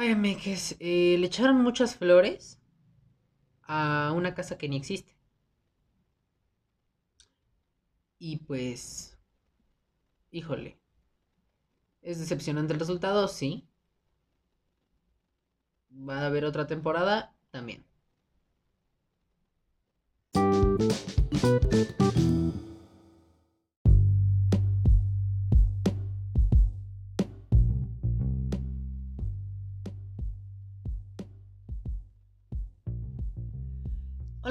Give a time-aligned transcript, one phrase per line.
[0.00, 2.60] Ay, Meques, eh, le echaron muchas flores
[3.62, 5.16] a una casa que ni existe.
[8.20, 9.18] Y pues,
[10.30, 10.78] híjole,
[12.02, 13.68] es decepcionante el resultado, sí.
[16.08, 17.84] Va a haber otra temporada también.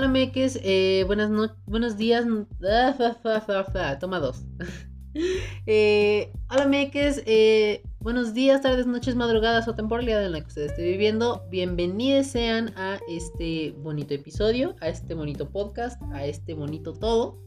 [0.07, 2.25] Hola Meques, eh, buenas no buenos días.
[2.63, 4.45] Ah, toma dos.
[5.65, 10.71] eh, hola Meques, eh, buenos días, tardes, noches, madrugadas o temporalidad en la que ustedes
[10.71, 11.43] estén viviendo.
[11.51, 17.37] Bienvenidos sean a este bonito episodio, a este bonito podcast, a este bonito todo.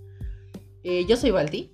[0.83, 1.73] Eh, yo soy Balti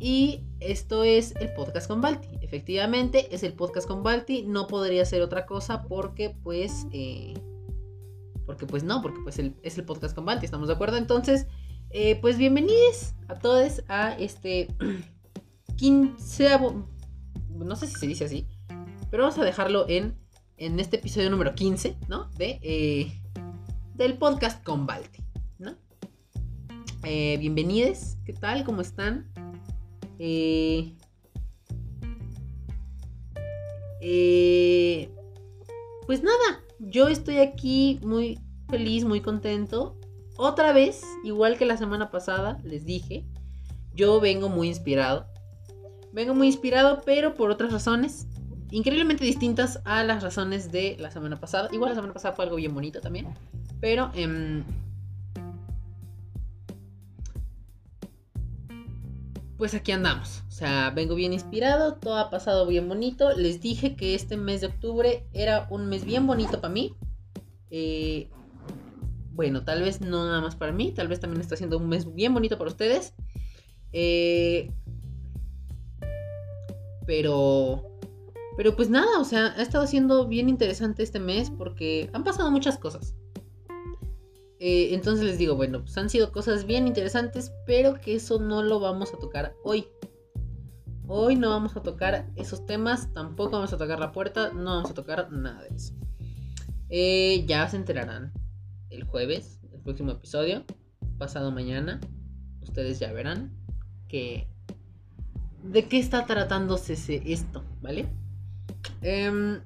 [0.00, 2.30] y esto es el podcast con Balti.
[2.40, 4.44] Efectivamente, es el podcast con Balti.
[4.44, 6.86] No podría ser otra cosa porque pues...
[8.48, 10.96] Porque pues no, porque pues es el podcast con Balti, ¿estamos de acuerdo?
[10.96, 11.46] Entonces,
[11.90, 14.74] eh, pues bienvenidos a todos a este
[15.76, 16.88] quinceavo,
[17.50, 18.46] no sé si se dice así,
[19.10, 20.16] pero vamos a dejarlo en,
[20.56, 22.30] en este episodio número 15, ¿no?
[22.38, 23.20] De, eh,
[23.96, 25.22] del podcast con Balti,
[25.58, 25.76] ¿no?
[27.04, 28.64] Eh, bienvenidos, ¿qué tal?
[28.64, 29.30] ¿Cómo están?
[30.18, 30.96] Eh,
[36.06, 39.98] pues nada, yo estoy aquí muy feliz, muy contento.
[40.36, 43.24] Otra vez, igual que la semana pasada, les dije,
[43.94, 45.26] yo vengo muy inspirado.
[46.12, 48.26] Vengo muy inspirado, pero por otras razones.
[48.70, 51.68] Increíblemente distintas a las razones de la semana pasada.
[51.72, 53.28] Igual la semana pasada fue algo bien bonito también.
[53.80, 54.10] Pero...
[54.14, 54.62] Eh,
[59.58, 60.44] pues aquí andamos.
[60.46, 63.36] O sea, vengo bien inspirado, todo ha pasado bien bonito.
[63.36, 66.94] Les dije que este mes de octubre era un mes bien bonito para mí.
[67.70, 68.30] Eh,
[69.32, 72.14] bueno, tal vez no nada más para mí, tal vez también está siendo un mes
[72.14, 73.14] bien bonito para ustedes.
[73.92, 74.72] Eh,
[77.04, 77.84] pero...
[78.56, 82.50] Pero pues nada, o sea, ha estado siendo bien interesante este mes porque han pasado
[82.50, 83.14] muchas cosas.
[84.60, 88.62] Eh, entonces les digo, bueno, pues han sido cosas bien interesantes, pero que eso no
[88.62, 89.86] lo vamos a tocar hoy.
[91.06, 94.90] Hoy no vamos a tocar esos temas, tampoco vamos a tocar la puerta, no vamos
[94.90, 95.94] a tocar nada de eso.
[96.90, 98.32] Eh, ya se enterarán
[98.90, 100.64] el jueves, el próximo episodio,
[101.18, 102.00] pasado mañana.
[102.62, 103.52] Ustedes ya verán
[104.08, 104.48] que
[105.62, 106.94] de qué está tratándose
[107.24, 108.06] esto, ¿vale?
[109.02, 109.60] Eh,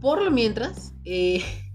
[0.00, 1.42] por lo mientras, eh,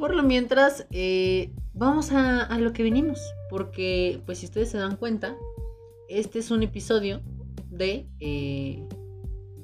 [0.00, 3.20] por lo mientras, eh, vamos a, lo que venimos.
[3.50, 5.36] Porque, pues si ustedes se dan cuenta,
[6.08, 7.20] este es un episodio
[7.70, 8.08] de...
[8.18, 8.82] Eh,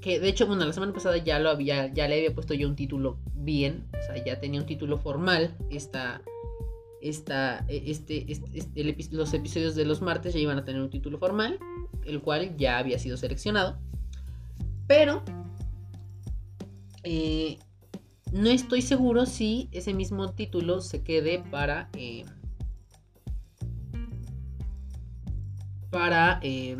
[0.00, 2.68] que de hecho, bueno, la semana pasada ya lo había, ya le había puesto yo
[2.68, 3.88] un título bien.
[3.98, 5.56] O sea, ya tenía un título formal.
[5.70, 6.22] Esta,
[7.00, 10.90] esta, este, este, este el, los episodios de los martes ya iban a tener un
[10.90, 11.58] título formal.
[12.04, 13.78] El cual ya había sido seleccionado.
[14.86, 15.22] Pero...
[17.02, 17.58] Eh,
[18.32, 21.88] no estoy seguro si ese mismo título se quede para.
[21.94, 22.24] Eh,
[25.90, 26.40] para.
[26.42, 26.76] Eh,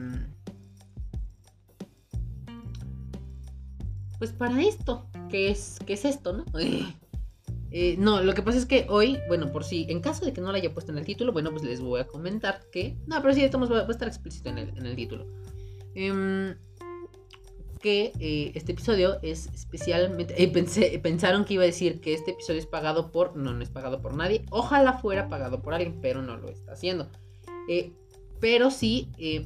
[4.19, 5.07] pues para esto.
[5.29, 6.45] ¿Qué es, qué es esto, no?
[7.73, 10.41] Eh, no, lo que pasa es que hoy, bueno, por si, en caso de que
[10.41, 12.97] no lo haya puesto en el título, bueno, pues les voy a comentar que.
[13.07, 15.27] No, pero sí, estamos, va a estar explícito en el, en el título.
[15.95, 16.57] Eh,
[17.89, 20.43] eh, este episodio es especialmente...
[20.43, 23.37] Eh, pensé, pensaron que iba a decir que este episodio es pagado por...
[23.37, 24.45] No, no es pagado por nadie.
[24.51, 27.09] Ojalá fuera pagado por alguien, pero no lo está haciendo.
[27.69, 27.93] Eh,
[28.41, 29.11] pero sí...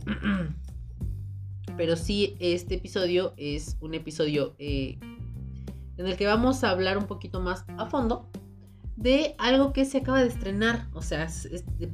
[1.76, 4.98] pero sí, este episodio es un episodio en
[5.98, 8.28] el que vamos a hablar un poquito más a fondo
[8.96, 10.88] de algo que se acaba de estrenar.
[10.92, 11.28] O sea,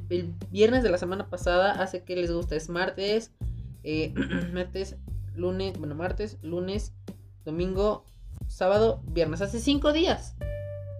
[0.09, 3.33] el viernes de la semana pasada, hace que les guste, es martes.
[4.53, 4.97] martes
[5.37, 6.93] lunes, bueno, martes, lunes,
[7.45, 8.05] domingo,
[8.47, 9.41] sábado, viernes.
[9.41, 10.35] Hace cinco días.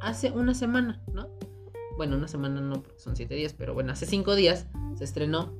[0.01, 1.27] Hace una semana, ¿no?
[1.97, 5.53] Bueno, una semana no, porque son siete días, pero bueno, hace cinco días se estrenó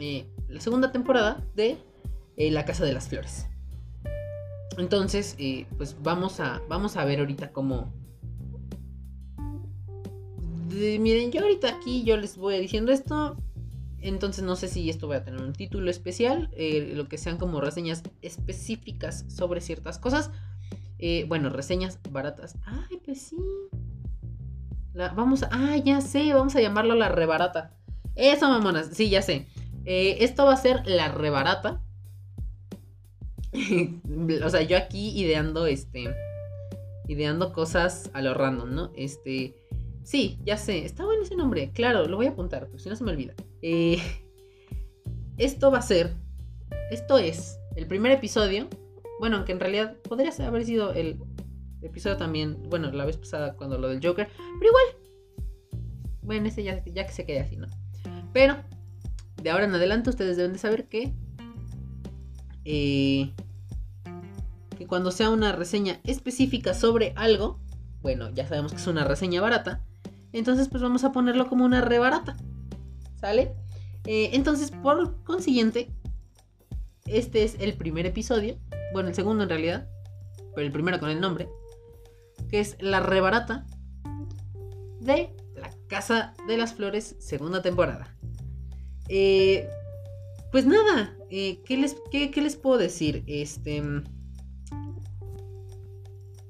[0.00, 1.78] eh, la segunda temporada de
[2.36, 3.46] eh, La Casa de las Flores.
[4.76, 7.92] Entonces, eh, pues vamos a, vamos a ver ahorita cómo...
[10.70, 13.36] Miren, yo ahorita aquí yo les voy diciendo esto.
[14.04, 17.38] Entonces no sé si esto va a tener un título especial, eh, lo que sean
[17.38, 20.30] como reseñas específicas sobre ciertas cosas.
[20.98, 22.58] Eh, bueno, reseñas baratas.
[22.66, 23.36] Ay, pues sí.
[24.92, 25.48] Vamos a...
[25.50, 27.72] Ah, ya sé, vamos a llamarlo la rebarata.
[28.14, 29.48] Eso, mamonas, sí, ya sé.
[29.86, 31.80] Eh, esto va a ser la rebarata.
[34.44, 36.14] o sea, yo aquí ideando, este,
[37.08, 38.92] ideando cosas a lo random, ¿no?
[38.96, 39.54] Este,
[40.04, 42.96] sí, ya sé, está bueno ese nombre, claro, lo voy a apuntar, pues si no
[42.96, 43.34] se me olvida.
[43.62, 43.98] Eh,
[45.38, 46.14] esto va a ser,
[46.90, 48.68] esto es el primer episodio,
[49.18, 51.18] bueno, aunque en realidad podría haber sido el
[51.82, 54.28] episodio también, bueno, la vez pasada cuando lo del Joker,
[54.58, 55.82] pero igual,
[56.22, 57.66] bueno, ese ya, ya que se quede así, ¿no?
[58.32, 58.56] Pero,
[59.42, 61.12] de ahora en adelante ustedes deben de saber que
[62.64, 63.34] eh,
[64.74, 67.60] que cuando sea una reseña específica sobre algo,
[68.02, 69.82] bueno, ya sabemos que es una reseña barata,
[70.38, 72.36] entonces pues vamos a ponerlo como una re barata,
[73.20, 73.54] ¿sale?
[74.06, 75.90] Eh, entonces, por consiguiente,
[77.06, 78.58] este es el primer episodio,
[78.92, 79.88] bueno, el segundo en realidad,
[80.54, 81.48] pero el primero con el nombre,
[82.50, 83.66] que es la rebarata
[85.00, 88.14] de La Casa de las Flores, segunda temporada.
[89.08, 89.68] Eh,
[90.50, 93.24] pues nada, eh, ¿qué, les, qué, les puedo decir?
[93.26, 93.82] Este.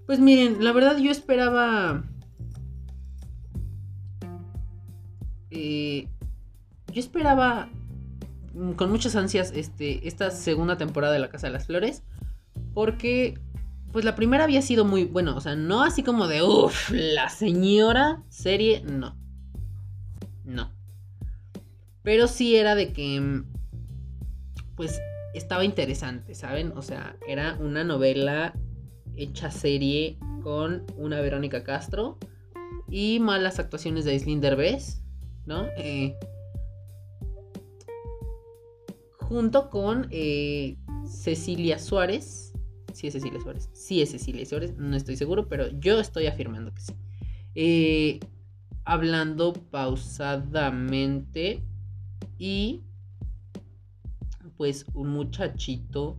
[0.07, 2.05] Pues miren, la verdad yo esperaba.
[5.55, 6.09] Eh,
[6.93, 7.69] yo esperaba
[8.55, 12.03] mm, con muchas ansias este, esta segunda temporada de La Casa de las Flores.
[12.75, 13.39] Porque,
[13.93, 15.37] pues la primera había sido muy bueno.
[15.37, 19.17] O sea, no así como de, uff, la señora serie, no.
[20.45, 20.71] No.
[22.03, 23.45] Pero sí era de que mm,
[24.75, 25.01] pues
[25.35, 26.73] estaba interesante, ¿saben?
[26.77, 28.55] O sea, era una novela
[29.17, 32.19] hecha serie con una Verónica Castro
[32.89, 35.04] y malas actuaciones de Aislinn Derbez,
[35.47, 35.67] ¿no?
[35.77, 36.17] Eh,
[39.19, 40.77] junto con eh,
[41.07, 42.53] Cecilia Suárez.
[42.93, 43.71] Sí es Cecilia Suárez.
[43.73, 46.95] Sí es Cecilia Suárez, no estoy seguro, pero yo estoy afirmando que sí.
[47.55, 48.21] Eh,
[48.85, 51.63] hablando pausadamente
[52.39, 52.85] y
[54.57, 56.17] pues un muchachito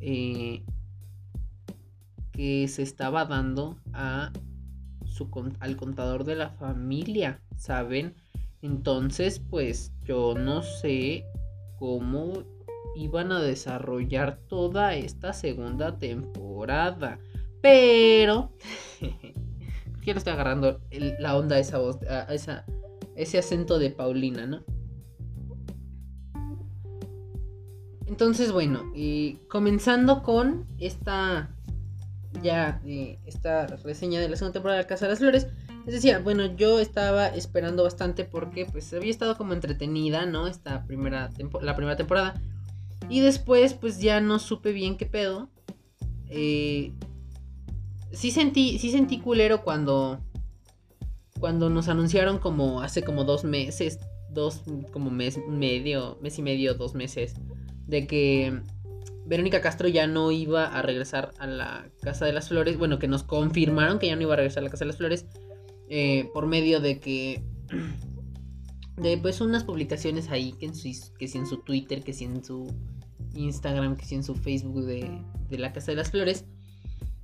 [0.00, 0.64] eh,
[2.32, 4.32] que se estaba dando a
[5.14, 5.30] su,
[5.60, 8.14] al contador de la familia, ¿saben?
[8.62, 11.24] Entonces, pues yo no sé
[11.78, 12.42] cómo
[12.96, 17.18] iban a desarrollar toda esta segunda temporada.
[17.60, 18.52] Pero...
[20.02, 20.80] Quiero estoy agarrando
[21.18, 21.98] la onda a esa voz,
[23.16, 24.62] ese acento de Paulina, ¿no?
[28.06, 31.53] Entonces, bueno, y comenzando con esta
[32.42, 35.46] ya eh, esta reseña de la segunda temporada de Casa de las Flores.
[35.86, 40.46] Les decía, bueno, yo estaba esperando bastante porque pues había estado como entretenida, ¿no?
[40.46, 42.40] Esta primera la primera temporada.
[43.08, 45.50] Y después pues ya no supe bien qué pedo.
[46.28, 46.92] Eh,
[48.12, 50.20] sí sentí, sí sentí culero cuando
[51.38, 53.98] cuando nos anunciaron como hace como dos meses,
[54.30, 57.34] dos como mes medio, mes y medio, dos meses
[57.86, 58.62] de que
[59.26, 62.76] Verónica Castro ya no iba a regresar a la Casa de las Flores.
[62.78, 64.96] Bueno, que nos confirmaron que ya no iba a regresar a la Casa de las
[64.96, 65.26] Flores.
[65.88, 67.42] Eh, por medio de que.
[68.96, 70.52] De pues unas publicaciones ahí.
[70.52, 70.88] Que, en su,
[71.18, 72.72] que si en su Twitter, que si en su
[73.34, 76.44] Instagram, que si en su Facebook de, de la Casa de las Flores.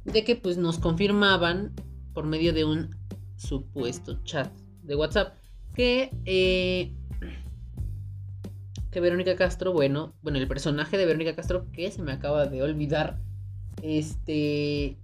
[0.05, 1.73] De que pues nos confirmaban
[2.13, 2.91] por medio de un
[3.37, 5.37] supuesto chat de WhatsApp.
[5.75, 6.93] Que eh,
[8.91, 12.63] que Verónica Castro, bueno, bueno, el personaje de Verónica Castro, que se me acaba de
[12.63, 13.19] olvidar,
[13.83, 14.99] este,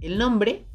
[0.00, 0.66] el nombre,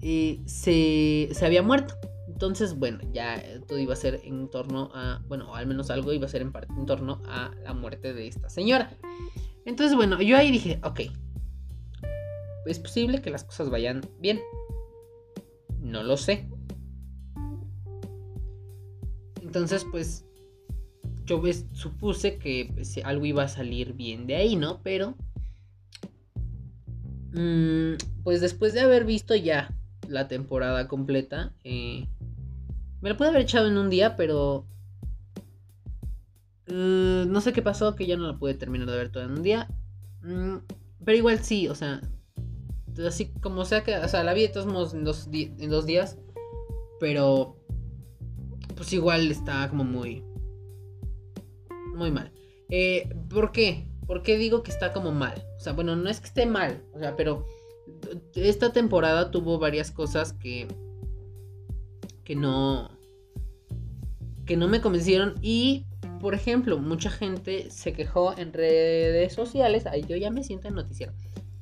[0.00, 1.94] eh, se, se había muerto.
[2.28, 6.26] Entonces, bueno, ya todo iba a ser en torno a, bueno, al menos algo iba
[6.26, 8.96] a ser en parte en torno a la muerte de esta señora.
[9.64, 11.00] Entonces, bueno, yo ahí dije, ok,
[12.66, 14.40] es posible que las cosas vayan bien.
[15.80, 16.48] No lo sé.
[19.40, 20.24] Entonces, pues
[21.24, 21.40] yo
[21.72, 24.80] supuse que pues, algo iba a salir bien de ahí, ¿no?
[24.82, 25.14] Pero,
[27.32, 29.74] mm, pues después de haber visto ya
[30.08, 32.08] la temporada completa, eh,
[33.00, 34.66] me la pude haber echado en un día, pero
[36.68, 39.32] uh, no sé qué pasó, que ya no la pude terminar de ver toda en
[39.32, 39.68] un día.
[40.22, 40.58] Mm,
[41.04, 42.00] pero igual sí, o sea,
[43.06, 45.86] así como sea que, o sea, la vi de todos modos en dos, en dos
[45.86, 46.18] días,
[47.00, 47.56] pero
[48.76, 50.22] pues igual está como muy
[51.92, 52.32] muy mal.
[52.70, 53.86] Eh, ¿Por qué?
[54.06, 55.44] ¿Por qué digo que está como mal?
[55.56, 57.46] O sea, bueno, no es que esté mal, o sea, pero
[58.34, 60.68] esta temporada tuvo varias cosas que
[62.24, 62.90] que no
[64.46, 65.86] que no me convencieron y
[66.20, 70.74] por ejemplo, mucha gente se quejó en redes sociales, ahí yo ya me siento en
[70.74, 71.12] noticiero.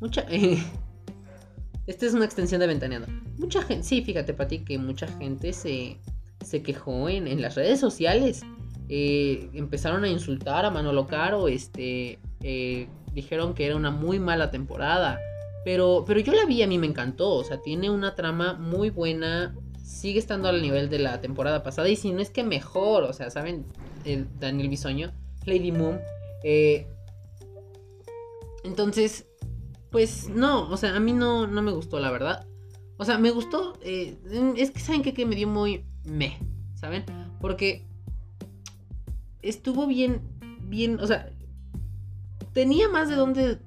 [0.01, 0.27] Mucha
[1.87, 3.09] Esta es una extensión de ventaneando.
[3.39, 5.97] Mucha gente, sí, fíjate, Pati, que mucha gente se,
[6.45, 8.43] se quejó en, en las redes sociales
[8.92, 14.50] eh, empezaron a insultar a Manolo Caro, este, eh, dijeron que era una muy mala
[14.50, 15.20] temporada.
[15.64, 17.30] Pero, pero yo la vi, a mí me encantó.
[17.37, 19.54] O sea, tiene una trama muy buena.
[19.80, 21.88] Sigue estando al nivel de la temporada pasada.
[21.88, 23.04] Y si no es que mejor.
[23.04, 23.64] O sea, ¿saben?
[24.04, 25.12] El Daniel Bisoño,
[25.47, 26.00] Lady Moon.
[26.42, 26.88] Eh,
[28.64, 29.28] entonces,
[29.90, 30.68] pues no.
[30.68, 32.49] O sea, a mí no, no me gustó, la verdad.
[32.97, 33.75] O sea, me gustó.
[33.85, 36.40] Es que saben que, que me dio muy me.
[36.75, 37.04] ¿Saben?
[37.40, 37.87] Porque
[39.42, 40.23] estuvo bien.
[40.62, 40.99] Bien.
[41.00, 41.30] O sea.
[42.52, 43.59] Tenía más de dónde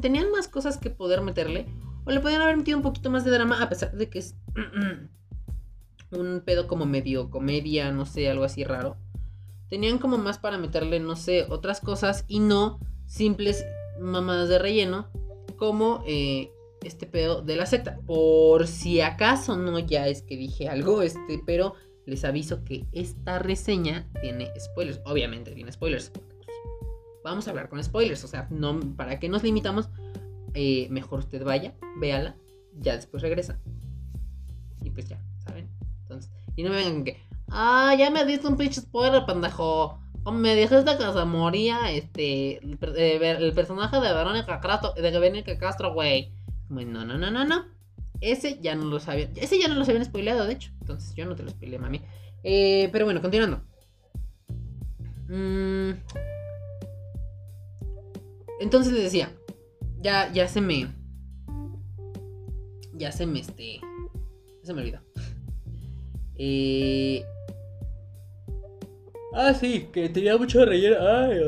[0.00, 1.66] tenían más cosas que poder meterle.
[2.04, 4.36] O le podían haber metido un poquito más de drama, a pesar de que es
[6.10, 8.96] un pedo como medio comedia, no sé, algo así raro.
[9.70, 13.64] Tenían como más para meterle, no sé, otras cosas y no simples
[13.98, 15.08] mamadas de relleno,
[15.56, 16.50] como eh,
[16.82, 17.98] este pedo de la secta.
[18.06, 21.74] Por si acaso no, ya es que dije algo, este, pero
[22.06, 25.00] les aviso que esta reseña tiene spoilers.
[25.04, 26.12] Obviamente tiene spoilers
[27.24, 28.22] vamos a hablar con spoilers.
[28.22, 29.88] O sea, no, ¿para qué nos limitamos?
[30.52, 32.36] Eh, mejor usted vaya, véala,
[32.78, 33.58] ya después regresa.
[34.82, 35.68] Y pues ya, ¿saben?
[36.02, 39.98] Entonces, y no me vengan que, ah, ya me diste un pinche spoiler, pendejo.
[40.32, 45.92] Me dijiste que se moría este, el, eh, personaje de Verónica Castro, de Verónica Castro,
[45.92, 46.32] güey.
[46.68, 47.73] Bueno, no, no, no, no, no.
[48.30, 49.30] Ese ya no lo sabía.
[49.36, 50.70] Ese ya no lo habían spoileado, de hecho.
[50.80, 52.00] Entonces yo no te lo spoileé, mami.
[52.42, 53.62] Eh, pero bueno, continuando.
[55.28, 55.92] Mmm
[58.60, 59.30] entonces les decía,
[60.00, 60.88] ya, ya se me.
[62.94, 63.80] Ya se me este.
[63.80, 65.00] Ya se me olvidó.
[66.36, 67.24] Eh.
[69.34, 70.96] Ah, sí, que tenía mucho relleno.
[71.00, 71.40] Ay,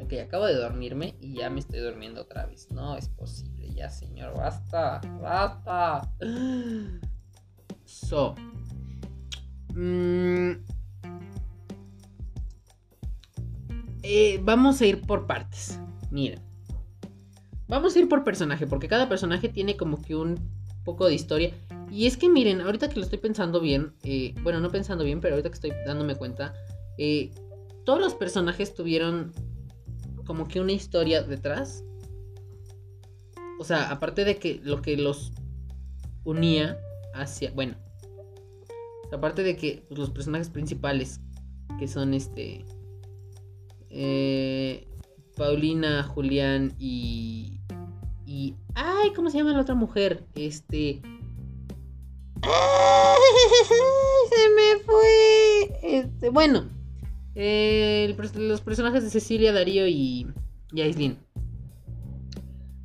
[0.00, 2.70] Ok, acabo de dormirme y ya me estoy durmiendo otra vez.
[2.70, 3.51] No es posible,
[3.90, 6.10] señor, basta, basta.
[7.84, 8.34] So.
[9.74, 10.54] Mmm
[14.02, 15.78] Eh, vamos a ir por partes.
[16.10, 16.40] Miren.
[17.68, 20.38] Vamos a ir por personaje, porque cada personaje tiene como que un
[20.84, 21.52] poco de historia.
[21.90, 25.20] Y es que miren, ahorita que lo estoy pensando bien, eh, bueno, no pensando bien,
[25.20, 26.52] pero ahorita que estoy dándome cuenta,
[26.98, 27.30] eh,
[27.84, 29.32] todos los personajes tuvieron
[30.26, 31.84] como que una historia detrás.
[33.62, 35.30] O sea, aparte de que lo que los
[36.24, 36.80] unía
[37.14, 37.76] hacia, bueno,
[39.12, 41.20] aparte de que los personajes principales,
[41.78, 42.64] que son este,
[43.88, 44.88] eh,
[45.36, 47.60] Paulina, Julián y.
[48.26, 48.56] Y.
[48.74, 49.12] ¡Ay!
[49.14, 50.24] ¿Cómo se llama la otra mujer?
[50.34, 51.00] Este.
[54.28, 55.78] Se me fue.
[55.84, 56.68] Este, bueno.
[57.36, 60.26] Eh, los personajes de Cecilia, Darío y.
[60.72, 61.16] Y Aislinn.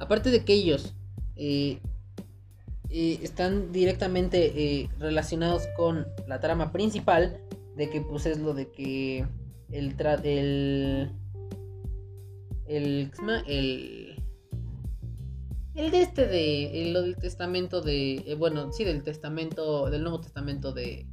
[0.08, 0.94] Aparte de que ellos.
[1.36, 1.80] Eh,
[2.90, 7.42] eh, están directamente relacionados con la trama principal.
[7.76, 9.26] De que pues es lo de que
[9.72, 11.12] el, el,
[12.66, 13.12] el,
[13.46, 14.24] el,
[15.76, 20.22] el de este de, lo del testamento de, eh, bueno, sí, del testamento, del Nuevo
[20.22, 21.06] Testamento de,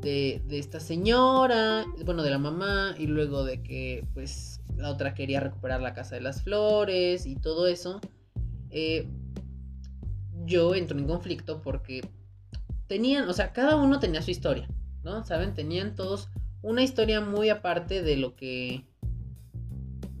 [0.00, 5.14] de, de esta señora, bueno, de la mamá, y luego de que, pues, la otra
[5.14, 8.00] quería recuperar la Casa de las Flores y todo eso.
[8.70, 9.08] Eh,
[10.44, 12.00] yo entro en conflicto porque
[12.86, 14.68] tenían, o sea, cada uno tenía su historia,
[15.02, 15.24] ¿no?
[15.24, 15.54] ¿Saben?
[15.54, 16.28] Tenían todos
[16.62, 18.84] una historia muy aparte de lo que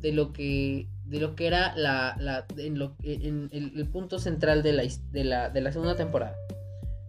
[0.00, 4.72] de lo que de lo que era la, la en, lo, el, punto central de
[4.72, 6.34] la, de la segunda temporada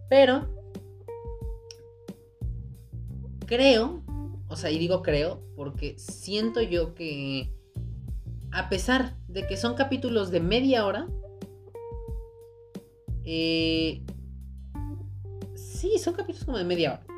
[0.08, 0.48] pero
[3.46, 4.03] creo
[4.54, 7.52] o sea y digo creo porque siento yo que
[8.50, 11.06] a pesar de que son capítulos de media hora
[13.24, 14.02] eh,
[15.54, 17.14] sí son capítulos como de media hora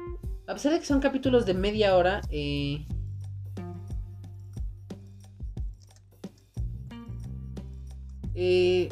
[0.47, 2.87] a pesar de que son capítulos de media hora, eh,
[8.35, 8.89] eh,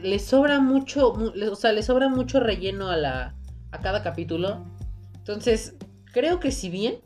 [0.00, 3.34] le sobra mucho, o sea, le sobra mucho relleno a, la,
[3.72, 4.64] a cada capítulo.
[5.16, 5.74] Entonces,
[6.12, 7.00] creo que si bien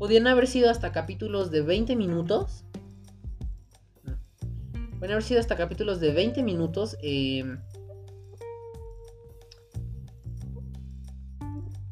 [0.00, 2.64] podían haber sido hasta capítulos de 20 minutos,
[4.98, 7.44] pueden haber sido hasta capítulos de 20 minutos, eh,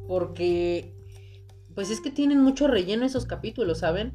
[0.06, 0.94] Porque,
[1.74, 4.14] pues es que tienen mucho relleno esos capítulos, ¿saben?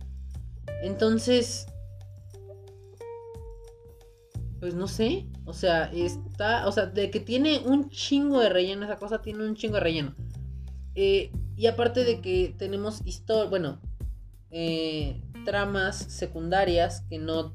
[0.81, 1.67] Entonces,
[4.59, 8.85] pues no sé, o sea, está, o sea, de que tiene un chingo de relleno,
[8.85, 10.15] esa cosa tiene un chingo de relleno.
[10.95, 13.79] Eh, y aparte de que tenemos historia, bueno,
[14.51, 17.53] eh, tramas secundarias que no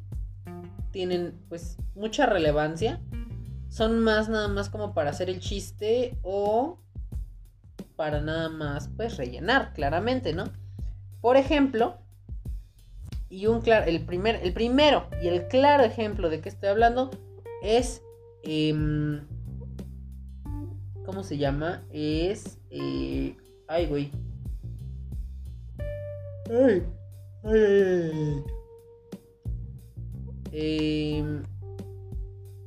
[0.91, 3.01] tienen pues mucha relevancia,
[3.69, 6.79] son más nada más como para hacer el chiste o
[7.97, 10.45] para nada más pues rellenar claramente, ¿no?
[11.21, 11.99] Por ejemplo,
[13.29, 17.11] y un claro, el, primer, el primero y el claro ejemplo de que estoy hablando
[17.63, 18.03] es...
[18.45, 19.27] Em,
[21.09, 21.87] ¿Cómo se llama?
[21.91, 22.59] Es...
[22.69, 23.35] Eh,
[23.67, 24.13] ay, güey.
[26.51, 26.83] Ay,
[27.45, 28.45] ay, ay,
[30.53, 31.43] em,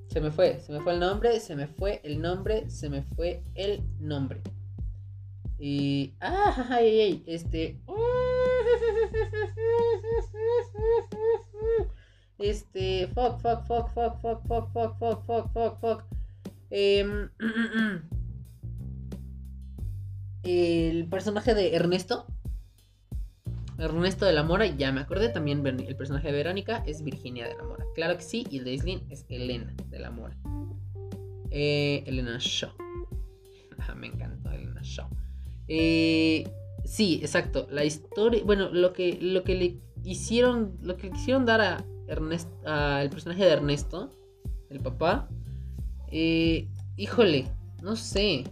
[0.07, 3.03] se me fue, se me fue el nombre, se me fue el nombre, se me
[3.03, 4.41] fue el nombre.
[5.59, 6.15] Y.
[6.19, 6.65] ¡Ah!
[6.71, 7.23] ¡Ay, ay, ay!
[7.27, 7.79] Este.
[12.39, 13.07] Este.
[13.09, 16.03] Fuck, fuck, fuck, fuck, fuck, fuck, fuck, fuck, fuck, fuck, fuck.
[20.43, 22.25] El personaje de Ernesto.
[23.77, 25.29] Ernesto de la Mora, ya me acordé.
[25.29, 27.85] También el personaje de Verónica es Virginia de la Mora.
[27.95, 28.45] Claro que sí.
[28.49, 30.37] Y el de Islin es Elena de la Mora.
[31.49, 32.71] Eh, Elena Shaw.
[33.95, 35.07] me encantó Elena Shaw.
[35.67, 36.47] Eh,
[36.85, 37.67] sí, exacto.
[37.71, 38.43] La historia.
[38.45, 40.77] Bueno, lo que, lo que le hicieron.
[40.81, 42.51] Lo que quisieron dar a Ernesto.
[42.65, 44.11] al personaje de Ernesto.
[44.69, 45.27] El papá.
[46.11, 46.67] Eh,
[46.97, 47.47] híjole.
[47.81, 48.43] No sé.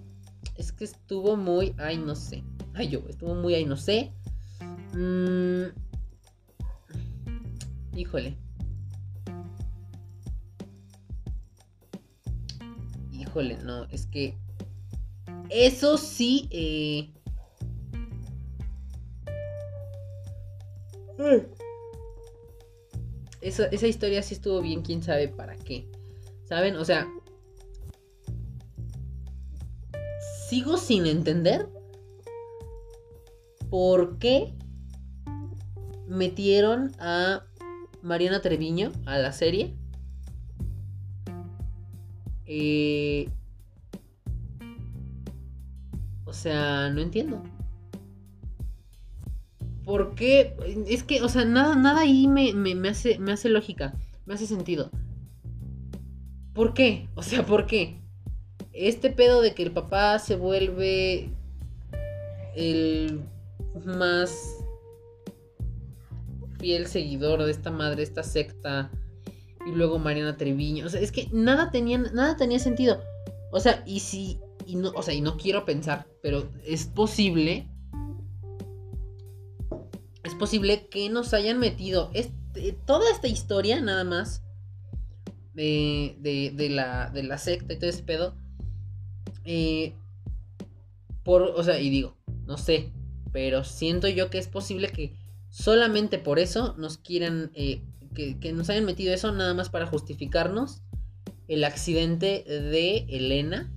[0.59, 1.73] Es que estuvo muy.
[1.77, 2.43] Ay, no sé.
[2.73, 2.99] Ay, yo.
[3.07, 3.55] Estuvo muy.
[3.55, 4.11] Ay, no sé.
[4.93, 5.67] Mm,
[7.95, 8.35] híjole.
[13.13, 13.85] Híjole, no.
[13.85, 14.37] Es que
[15.49, 16.49] eso sí.
[16.51, 17.09] Eh...
[23.41, 25.89] esa historia sí estuvo bien, quién sabe para qué.
[26.49, 26.75] ¿Saben?
[26.75, 27.07] O sea.
[30.49, 31.69] Sigo sin entender
[33.69, 34.55] por qué
[36.07, 37.43] metieron a
[38.01, 39.75] Mariana Treviño a la serie.
[42.47, 43.29] Eh,
[46.25, 47.43] o sea, no entiendo.
[49.85, 50.57] ¿Por qué?
[50.87, 53.93] Es que, o sea, nada, nada ahí me, hace, me hace lógica,
[54.25, 54.89] me hace sentido.
[56.53, 57.07] ¿Por qué?
[57.13, 57.98] O sea, ¿por qué?
[58.73, 61.29] Este pedo de que el papá se vuelve
[62.55, 63.21] el
[63.85, 64.57] más
[66.59, 68.91] fiel seguidor de esta madre, esta secta,
[69.65, 70.85] y luego Mariana Treviño.
[70.85, 73.01] O sea, es que nada tenía, nada tenía sentido.
[73.51, 77.67] O sea, y si y no, o sea, y no quiero pensar, pero es posible.
[80.23, 84.43] Es posible que nos hayan metido este, toda esta historia, nada más.
[85.55, 88.35] De, de, la, de la secta y todo ese pedo.
[89.51, 89.95] Eh,
[91.23, 92.91] por, o sea, y digo, no sé.
[93.31, 95.15] Pero siento yo que es posible que
[95.49, 97.51] solamente por eso nos quieran.
[97.55, 97.81] Eh,
[98.13, 100.83] que, nos hayan metido eso nada más para justificarnos
[101.47, 103.73] el accidente de Elena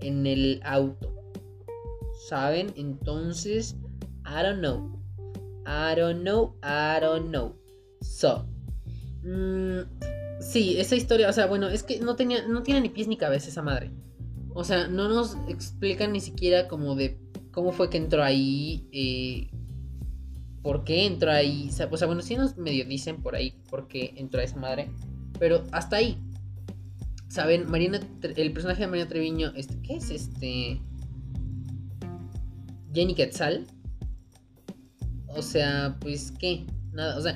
[0.00, 1.14] en el auto.
[2.28, 2.72] ¿Saben?
[2.76, 3.76] Entonces,
[4.24, 5.02] I don't know.
[5.66, 7.58] I don't know, I don't know.
[8.00, 8.46] So,
[9.22, 9.80] mm,
[10.40, 13.18] sí, esa historia, o sea, bueno, es que no tenía, no tiene ni pies ni
[13.18, 13.90] cabeza esa madre.
[14.54, 17.18] O sea, no nos explican ni siquiera como de
[17.50, 19.50] cómo fue que entró ahí, eh,
[20.62, 21.68] por qué entró ahí.
[21.90, 24.88] O sea, bueno, sí nos medio dicen por ahí por qué entró esa madre,
[25.38, 26.18] pero hasta ahí.
[27.28, 27.68] ¿Saben?
[27.68, 30.80] Marina, el personaje de Marina Treviño, este, ¿qué es este?
[32.94, 33.66] Jenny Quetzal.
[35.26, 36.64] O sea, pues, ¿qué?
[36.92, 37.34] Nada, o sea,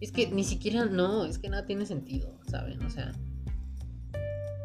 [0.00, 2.82] es que ni siquiera, no, es que nada tiene sentido, ¿saben?
[2.82, 3.14] O sea,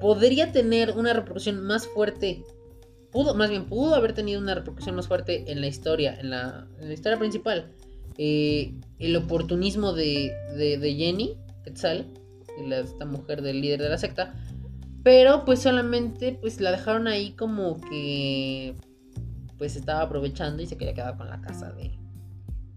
[0.02, 2.44] podría tener una repercusión más fuerte.
[3.12, 6.68] Pudo, más bien, pudo haber tenido una repercusión más fuerte en la historia, en la,
[6.92, 7.72] historia principal.
[8.18, 12.08] Eh, el oportunismo de, de, de Jenny Quetzal,
[12.70, 14.34] esta mujer del líder de la secta,
[15.04, 18.76] pero pues solamente pues la dejaron ahí como que
[19.58, 21.92] pues estaba aprovechando y se quería quedar con la casa de,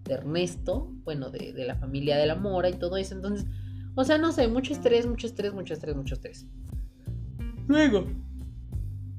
[0.07, 3.15] Ernesto, bueno, de, la familia de la Mora y todo eso.
[3.15, 3.47] Entonces,
[3.95, 6.45] o sea, no sé, mucho estrés, mucho estrés, mucho estrés, mucho estrés.
[7.67, 8.07] Luego.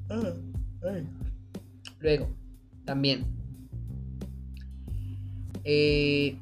[0.09, 0.33] Ah,
[1.99, 2.29] Luego,
[2.85, 3.25] también.
[5.63, 6.37] Eh,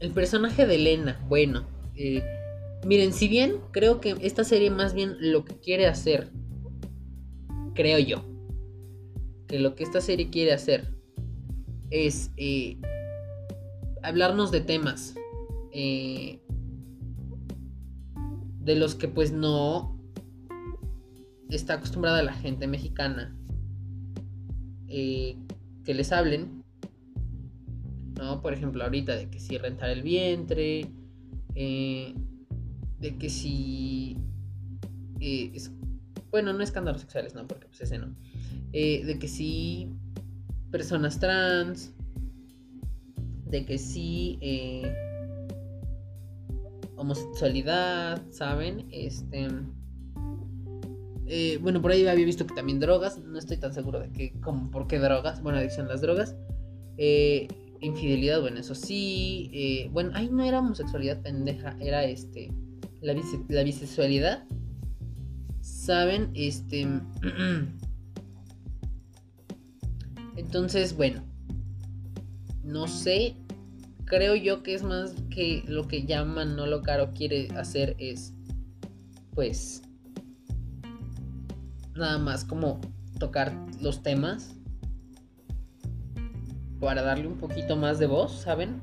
[0.00, 2.22] el personaje de Elena, bueno, eh,
[2.84, 6.30] Miren, si bien creo que esta serie más bien lo que quiere hacer,
[7.74, 8.24] creo yo,
[9.46, 10.92] que lo que esta serie quiere hacer
[11.90, 12.78] es eh,
[14.02, 15.14] hablarnos de temas
[15.70, 16.40] eh,
[18.58, 19.96] de los que pues no
[21.56, 23.36] está acostumbrada la gente mexicana
[24.88, 25.36] eh,
[25.84, 26.62] que les hablen,
[28.16, 28.40] ¿no?
[28.42, 30.90] Por ejemplo, ahorita de que si rentar el vientre,
[33.02, 34.16] de que si...
[35.20, 35.52] Eh,
[36.30, 38.16] bueno, no escándalos sexuales, no, porque pues ese no.
[38.72, 39.90] Eh, de que si
[40.70, 41.92] personas trans,
[43.46, 44.94] de que sí eh,
[46.96, 48.88] homosexualidad, ¿saben?
[48.90, 49.48] Este
[51.34, 54.38] eh, bueno, por ahí había visto que también drogas, no estoy tan seguro de que,
[54.42, 56.36] como, por qué drogas, bueno, adicción a las drogas.
[56.98, 57.48] Eh,
[57.80, 59.48] infidelidad, bueno, eso sí.
[59.54, 62.52] Eh, bueno, ahí no era homosexualidad pendeja, era este.
[63.00, 63.14] La,
[63.48, 64.44] la bisexualidad.
[65.62, 66.30] ¿Saben?
[66.34, 66.82] Este.
[70.36, 71.24] Entonces, bueno.
[72.62, 73.36] No sé.
[74.04, 78.34] Creo yo que es más que lo que llaman no lo caro quiere hacer es.
[79.34, 79.82] Pues.
[82.02, 82.80] Nada más como
[83.20, 84.56] tocar los temas
[86.80, 88.82] para darle un poquito más de voz, ¿saben?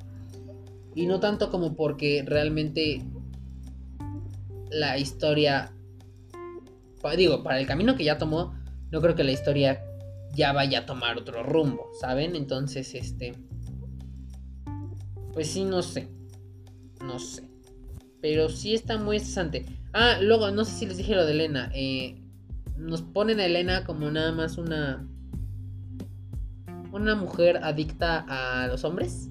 [0.95, 3.03] Y no tanto como porque realmente
[4.71, 5.73] la historia,
[7.17, 8.53] digo, para el camino que ya tomó,
[8.89, 9.83] no creo que la historia
[10.33, 12.37] ya vaya a tomar otro rumbo, ¿saben?
[12.37, 13.33] Entonces, este,
[15.33, 16.07] pues sí, no sé,
[17.03, 17.43] no sé,
[18.21, 19.65] pero sí está muy estresante.
[19.91, 22.18] Ah, luego, no sé si les dije lo de Elena, eh,
[22.79, 25.05] nos ponen a Elena como nada más una
[26.91, 29.29] una mujer adicta a los hombres.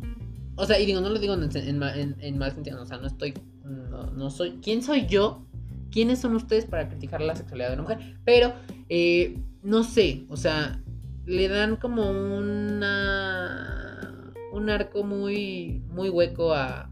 [0.56, 3.34] O sea, y digo, no lo digo en, en, mal sentido, o sea, no estoy,
[3.64, 5.46] no, soy, ¿quién soy yo?
[5.90, 8.16] ¿Quiénes son ustedes para criticar la sexualidad de una mujer?
[8.24, 8.52] Pero,
[8.88, 10.82] eh, no sé, o sea,
[11.26, 13.62] le dan como una,
[14.52, 16.90] un arco muy, muy hueco a,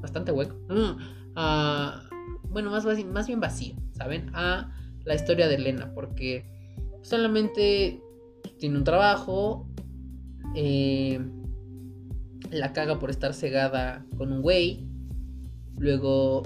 [0.00, 0.56] bastante hueco,
[1.36, 2.02] a,
[2.50, 4.30] bueno, más, más bien vacío, ¿saben?
[4.34, 4.70] A
[5.04, 6.44] la historia de Elena, porque
[7.02, 8.00] solamente
[8.58, 9.68] tiene un trabajo,
[10.54, 11.20] eh,
[12.50, 14.86] la caga por estar cegada con un güey.
[15.78, 16.42] Luego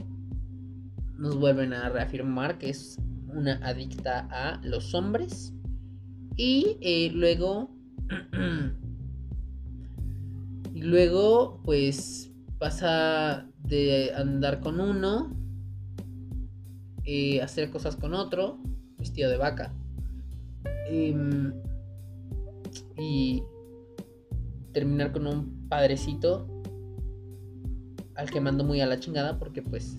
[1.16, 5.52] nos vuelven a reafirmar que es una adicta a los hombres.
[6.36, 7.70] Y eh, luego...
[10.74, 15.34] luego pues pasa de andar con uno,
[17.42, 18.58] hacer cosas con otro,
[18.98, 19.72] vestido de vaca.
[22.96, 23.42] Y
[24.72, 26.46] terminar con un padrecito
[28.16, 29.96] al que mando muy a la chingada porque pues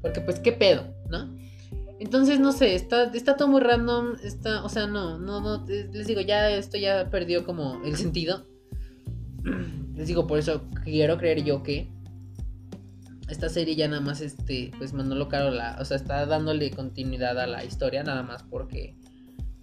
[0.00, 1.36] porque pues qué pedo, ¿no?
[1.98, 6.06] Entonces no sé, está está todo muy random, está, o sea, no, no no les
[6.06, 8.46] digo, ya esto ya perdió como el sentido.
[9.96, 11.90] Les digo, por eso quiero creer yo que
[13.28, 17.38] esta serie ya nada más este pues Manolo Caro la, o sea, está dándole continuidad
[17.38, 18.96] a la historia nada más porque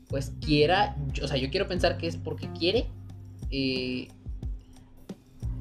[0.07, 2.87] pues quiera, o sea, yo quiero pensar que es porque quiere
[3.49, 4.07] eh,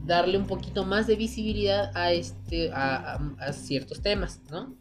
[0.05, 3.19] darle un poquito más de visibilidad a, este, a,
[3.53, 4.77] ciertos temas, ¿no?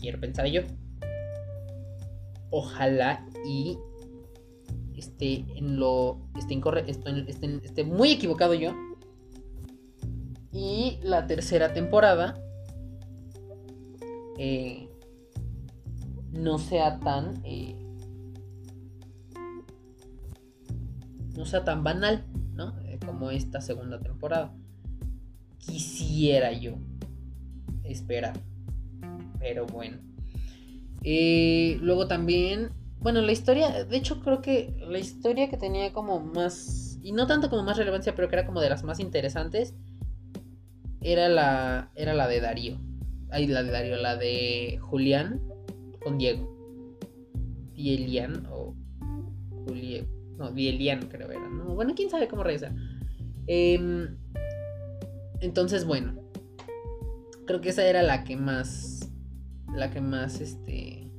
[0.00, 0.62] Quiero pensar yo.
[2.50, 3.76] Ojalá y
[4.96, 8.72] esté en lo esté incorrecto, esté, muy equivocado yo.
[10.54, 12.40] Y la tercera temporada
[14.38, 14.88] eh,
[16.30, 17.76] no sea tan eh,
[21.36, 22.78] no sea tan banal, ¿no?
[22.84, 24.54] Eh, como esta segunda temporada.
[25.58, 26.76] Quisiera yo
[27.82, 28.38] esperar.
[29.40, 29.98] Pero bueno.
[31.02, 36.98] Luego también, bueno, la historia, de hecho creo que la historia que tenía como más,
[37.02, 39.74] y no tanto como más relevancia, pero que era como de las más interesantes,
[41.04, 42.80] era la, era la de Darío.
[43.30, 45.40] Ay, la de Darío, la de Julián
[46.02, 46.50] con Diego.
[47.74, 48.74] Y Elian o
[49.66, 50.06] Julián
[50.38, 51.74] no, Dielian creo era, ¿no?
[51.74, 52.72] Bueno, quién sabe cómo reza.
[53.46, 54.16] Em,
[55.40, 56.14] entonces, bueno.
[57.46, 59.10] Creo que esa era la que más.
[59.74, 61.10] La que más, este.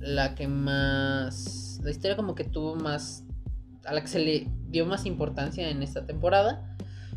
[0.00, 1.80] La que más.
[1.82, 3.24] La historia como que tuvo más.
[3.84, 6.71] A la que se le dio más importancia en esta temporada.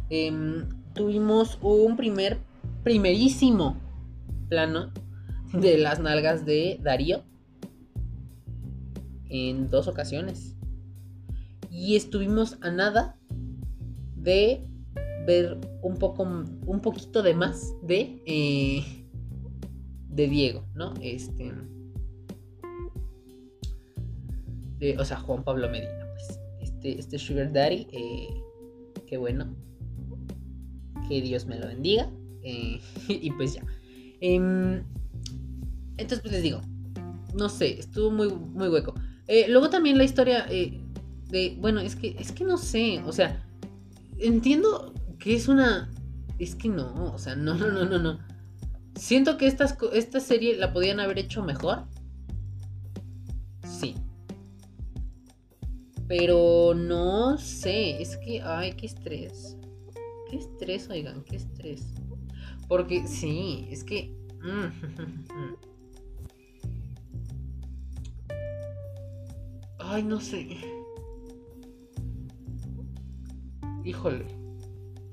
[0.10, 2.40] Em, tuvimos un primer.
[2.84, 3.78] Primerísimo
[4.48, 4.92] plano
[5.52, 7.24] de las nalgas de Darío
[9.30, 10.56] en dos ocasiones.
[11.72, 13.18] Y estuvimos a nada
[14.16, 14.68] de
[15.26, 18.84] ver un poco, un poquito de más de, eh,
[20.10, 20.94] de Diego, ¿no?
[21.02, 21.52] Este,
[24.80, 28.28] de, o sea, Juan Pablo Medina, pues, este, este Sugar Daddy, eh,
[29.08, 29.56] qué bueno,
[31.08, 32.10] que Dios me lo bendiga,
[32.44, 33.64] eh, y pues ya.
[34.22, 34.84] Em,
[35.98, 36.62] entonces, pues les digo,
[37.34, 38.94] no sé, estuvo muy, muy hueco.
[39.28, 40.82] Eh, luego también la historia eh,
[41.30, 43.44] de, bueno, es que, es que no sé, o sea,
[44.20, 45.90] entiendo que es una,
[46.40, 48.20] es que no, o sea, no, no, no, no, no.
[48.96, 51.84] Siento que esta serie la podían haber hecho mejor.
[53.68, 53.96] Sí.
[56.08, 59.58] Pero no sé, es que, ay, qué estrés.
[60.30, 61.86] Qué estrés, oigan, qué estrés.
[62.68, 64.16] Porque sí, es que...
[69.80, 70.58] Ay, no sé.
[73.84, 74.26] Híjole.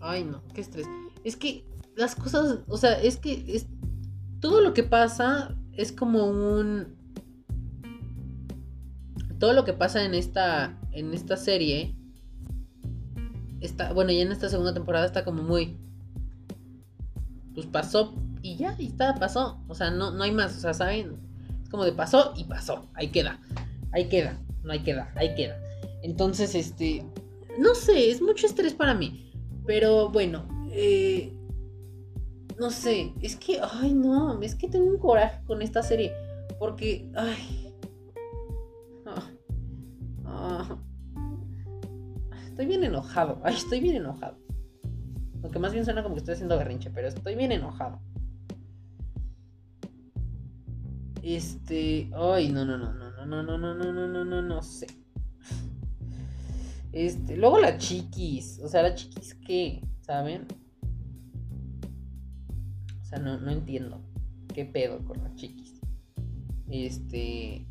[0.00, 0.86] Ay, no, qué estrés.
[1.24, 3.66] Es que las cosas, o sea, es que es,
[4.40, 6.96] todo lo que pasa es como un...
[9.38, 11.96] Todo lo que pasa en esta, en esta serie,
[13.62, 15.76] está, bueno, ya en esta segunda temporada está como muy...
[17.54, 19.62] Pues pasó y ya, y está, pasó.
[19.68, 21.16] O sea, no, no hay más, o sea, ¿saben?
[21.62, 22.88] Es como de pasó y pasó.
[22.94, 23.40] Ahí queda,
[23.92, 25.58] ahí queda, no hay queda, ahí queda.
[26.02, 27.04] Entonces, este...
[27.58, 29.30] No sé, es mucho estrés para mí.
[29.66, 31.32] Pero bueno, eh,
[32.58, 36.12] no sé, es que, ay no, es que tengo un coraje con esta serie.
[36.58, 37.74] Porque, ay.
[39.06, 39.30] Ah,
[40.24, 40.78] ah,
[42.52, 44.36] estoy bien enojado, ay, estoy bien enojado.
[45.42, 47.98] Aunque más bien suena como que estoy haciendo berrinche, pero estoy bien enojado.
[51.22, 54.62] Este, ay, no, no, no, no, no, no, no, no, no, no, no, no, no
[54.62, 54.86] sé.
[56.92, 60.46] Este, luego la chiquis, o sea, la chiquis qué, ¿saben?
[63.00, 64.02] O sea, no, no entiendo
[64.52, 65.80] qué pedo con la chiquis.
[66.68, 67.66] Este,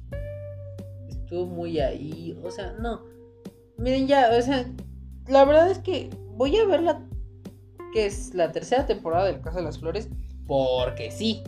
[1.07, 3.11] estuvo muy ahí, o sea, no.
[3.81, 4.71] Miren ya, o sea,
[5.27, 7.01] la verdad es que voy a ver la
[7.91, 10.07] que es la tercera temporada del Casa de las Flores
[10.45, 11.43] porque sí.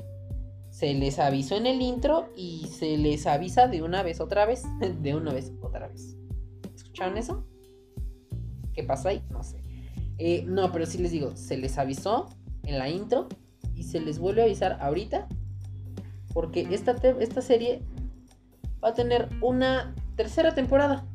[0.70, 4.64] Se les avisó en el intro y se les avisa de una vez otra vez,
[5.02, 6.18] de una vez otra vez.
[6.74, 7.46] ¿Escucharon eso?
[8.74, 9.24] ¿Qué pasa ahí?
[9.30, 9.58] No sé.
[10.18, 12.30] Eh, no, pero sí les digo, se les avisó
[12.64, 13.28] en la intro
[13.76, 15.28] y se les vuelve a avisar ahorita.
[16.34, 17.84] Porque esta, esta serie
[18.84, 21.06] va a tener una tercera temporada.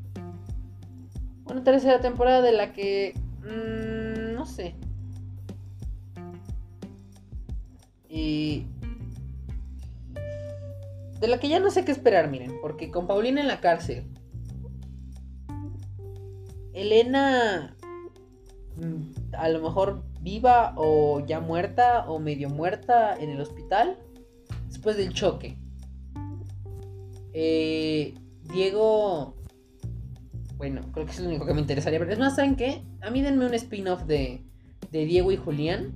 [1.51, 3.15] Una tercera temporada de la que...
[3.43, 4.75] Mmm, no sé.
[8.09, 8.67] Y...
[11.21, 12.59] De la que ya no sé qué esperar, miren.
[12.61, 14.05] Porque con Paulina en la cárcel
[16.79, 17.75] Elena
[18.77, 23.99] mm, a lo mejor viva o ya muerta o medio muerta en el hospital
[24.69, 25.57] después del choque.
[27.33, 29.35] Eh, Diego,
[30.59, 31.99] bueno, creo que es lo único que me interesaría.
[31.99, 32.83] Pero es más, ¿saben qué?
[33.01, 34.43] A mí denme un spin-off de,
[34.91, 35.95] de Diego y Julián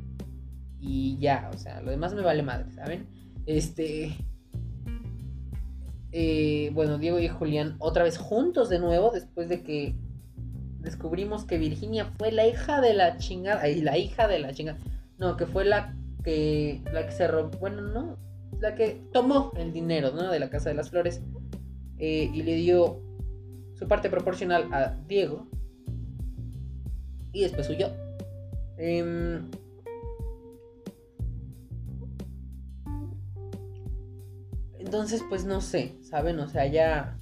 [0.80, 3.06] y ya, o sea, lo demás me vale madre, ¿saben?
[3.46, 4.16] Este...
[6.14, 9.96] Eh, bueno, Diego y Julián otra vez juntos de nuevo después de que
[10.80, 13.68] descubrimos que Virginia fue la hija de la chingada.
[13.68, 14.78] Y la hija de la chingada.
[15.18, 16.82] No, que fue la que.
[16.92, 17.50] La que se robó.
[17.58, 18.18] Bueno, no.
[18.60, 20.30] La que tomó el dinero, ¿no?
[20.30, 21.22] De la Casa de las Flores.
[21.98, 23.00] Eh, y le dio
[23.82, 25.48] su parte proporcional a Diego.
[27.32, 27.88] Y después huyó.
[28.78, 29.50] Em,
[34.78, 36.38] entonces, pues no sé, ¿saben?
[36.38, 37.18] O sea, ya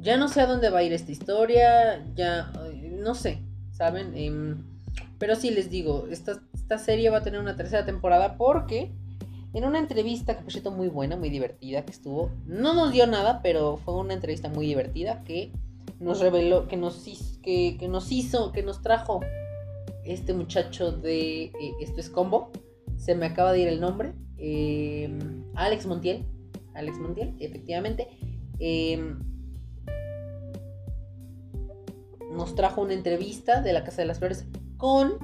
[0.00, 2.52] ya no sé a dónde va a ir esta historia, ya
[3.00, 4.16] no sé, ¿saben?
[4.16, 4.62] Em,
[5.18, 8.94] pero sí les digo, esta, esta, serie va a tener una tercera temporada porque
[9.52, 13.06] en una entrevista que por cierto muy buena, muy divertida que estuvo, no nos dio
[13.06, 15.52] nada, pero fue una entrevista muy divertida que
[15.98, 19.20] nos reveló, que nos, hizo, que nos trajo
[20.04, 22.50] este muchacho de eh, Esto es Combo,
[22.96, 26.24] se me acaba de ir el nombre, em, Alex Montiel,
[26.74, 28.08] Alex Montiel, efectivamente.
[28.58, 29.14] Eh,
[32.32, 35.14] nos trajo una entrevista de la Casa de las Flores con,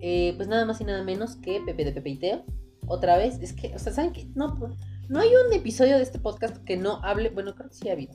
[0.00, 2.44] eh, pues nada más y nada menos que Pepe de Pepe y Teo.
[2.86, 4.28] Otra vez, es que, o sea, ¿saben qué?
[4.34, 4.56] No,
[5.08, 7.92] no hay un episodio de este podcast que no hable, bueno, creo que sí ha
[7.92, 8.12] habido.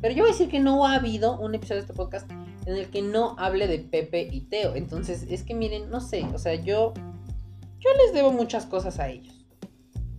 [0.00, 2.30] Pero yo voy a decir que no ha habido un episodio de este podcast
[2.66, 4.74] en el que no hable de Pepe y Teo.
[4.74, 6.94] Entonces, es que miren, no sé, o sea, yo,
[7.78, 9.46] yo les debo muchas cosas a ellos.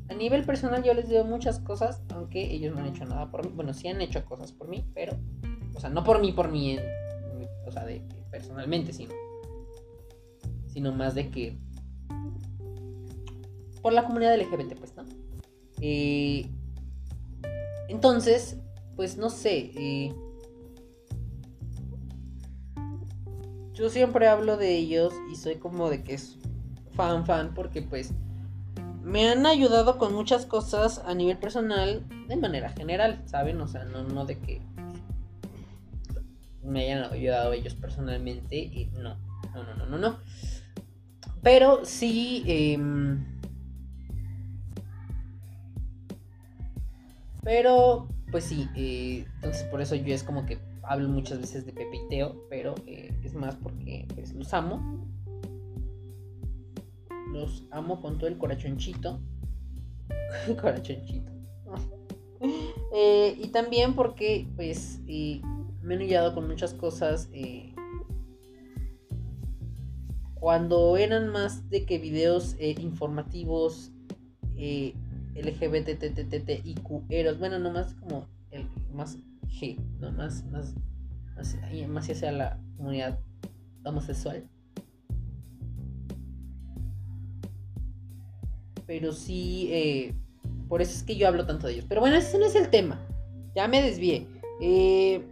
[0.10, 3.46] A nivel personal yo les debo muchas cosas, aunque ellos no han hecho nada por
[3.46, 3.52] mí.
[3.56, 5.14] Bueno, sí han hecho cosas por mí, pero,
[5.76, 6.78] o sea, no por mí, por mí,
[7.68, 9.14] o sea, de personalmente, sino,
[10.68, 11.60] sino más de que
[13.82, 15.04] por la comunidad LGBT, pues, ¿no?
[15.82, 16.50] Eh,
[17.88, 18.58] entonces,
[18.96, 19.72] pues no sé.
[19.76, 20.14] Eh,
[23.74, 26.38] yo siempre hablo de ellos y soy como de que es
[26.94, 28.12] fan, fan, porque pues
[29.04, 33.60] me han ayudado con muchas cosas a nivel personal de manera general, ¿saben?
[33.62, 34.62] O sea, no, no de que
[36.62, 38.58] me hayan ayudado ellos personalmente.
[38.58, 39.16] Y no,
[39.54, 40.18] no, no, no, no, no.
[41.42, 42.44] Pero sí...
[42.46, 43.39] Em,
[47.44, 51.74] pero pues sí, eh, entonces por eso yo es como que hablo muchas veces de
[51.74, 55.08] Pepe y Teo, pero eh, es más porque pues, los amo.
[57.32, 59.20] Los amo con todo el corachonchito.
[60.62, 61.32] corachonchito.
[62.92, 67.30] Eh, y también porque pues me han ayudado con muchas cosas.
[70.40, 73.92] cuando eran más de que videos informativos
[75.42, 80.74] LGBTTTIQ eros, bueno, nomás como el más G, no más, más,
[81.36, 83.20] más, más hacia la comunidad
[83.84, 84.48] homosexual.
[88.86, 90.14] Pero sí, eh,
[90.68, 91.86] por eso es que yo hablo tanto de ellos.
[91.88, 93.00] Pero bueno, ese no es el tema.
[93.56, 94.28] Ya me desvié.
[94.62, 95.24] Eh,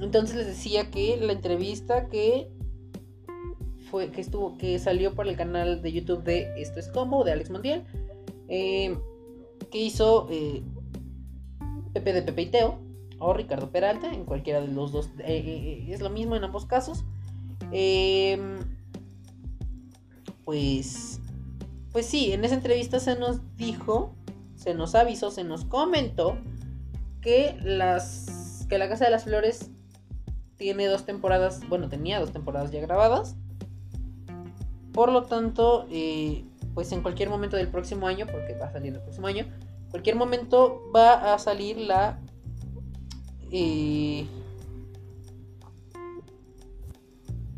[0.00, 2.48] entonces les decía que la entrevista que
[3.90, 7.32] fue que estuvo que salió por el canal de YouTube de Esto es Combo de
[7.32, 7.84] Alex Montiel
[8.50, 8.98] eh,
[9.70, 10.62] que hizo eh,
[11.94, 12.78] Pepe de Pepe y Teo
[13.18, 17.04] o Ricardo Peralta, en cualquiera de los dos, eh, es lo mismo en ambos casos.
[17.70, 18.58] Em,
[20.44, 21.20] pues,
[21.92, 24.14] pues sí, en esa entrevista se nos dijo,
[24.56, 26.36] se nos avisó, se nos comentó
[27.20, 29.70] que las que la Casa de las Flores
[30.56, 33.36] tiene dos temporadas, bueno, tenía dos temporadas ya grabadas.
[34.92, 35.86] Por lo tanto,
[36.80, 39.44] pues en cualquier momento del próximo año, porque va salir el próximo año,
[39.90, 42.18] cualquier momento va a salir la...
[43.52, 44.26] Eh,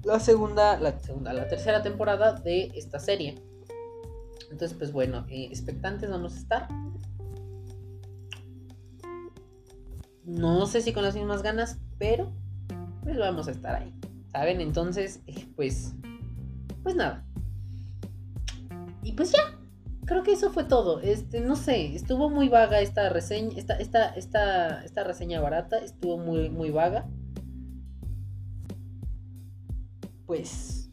[0.02, 3.36] la segunda, la segunda, la tercera temporada de esta serie.
[4.50, 6.68] Entonces, pues bueno, eh, expectantes vamos a estar.
[10.24, 12.32] No sé si con las mismas ganas, pero
[13.04, 13.94] pues vamos a estar ahí.
[14.32, 14.60] ¿Saben?
[14.60, 15.92] Entonces, eh, pues,
[16.82, 17.24] pues nada.
[19.02, 19.58] Y pues ya,
[20.04, 21.00] creo que eso fue todo.
[21.00, 26.18] Este, no sé, estuvo muy vaga esta reseña, esta, esta, esta, esta reseña barata, estuvo
[26.18, 27.08] muy, muy vaga.
[30.26, 30.90] Pues,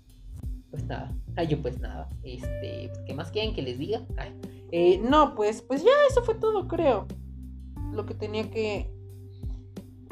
[0.71, 1.15] pues nada.
[1.35, 2.09] Ay, yo pues nada.
[2.23, 4.01] Este, ¿qué más quieren que les diga?
[4.71, 7.07] Eh, no, pues, pues ya eso fue todo, creo.
[7.93, 8.91] Lo que tenía que,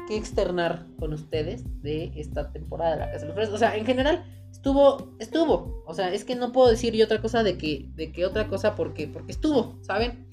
[0.06, 3.52] que externar con ustedes de esta temporada de la Casa de los Flores.
[3.52, 5.82] O sea, en general, estuvo, estuvo.
[5.86, 8.48] O sea, es que no puedo decir yo otra cosa de que, de que otra
[8.48, 10.26] cosa porque, porque estuvo, ¿saben?